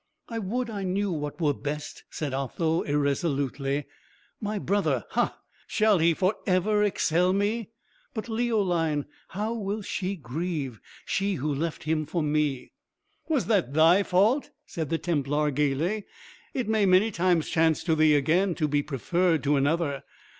[0.29, 3.85] "I would I knew what were best," said Otho, irresolutely.
[4.39, 7.69] "My brother ha, shall he for ever excel me?
[8.15, 12.71] But Leoline, how will she grieve she who left him for me!"
[13.29, 16.05] "Was that thy fault?" said the Templar, gaily.
[16.55, 20.03] "It may many times chance to thee again to be preferred to another.